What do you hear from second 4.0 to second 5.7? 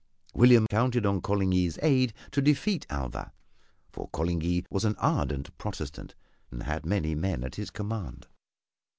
Coligny was an ardent